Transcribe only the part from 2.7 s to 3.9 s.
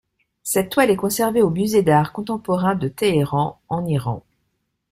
de Téhéran en